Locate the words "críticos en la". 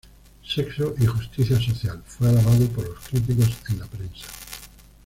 3.07-3.85